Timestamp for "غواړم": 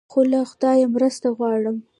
1.37-1.77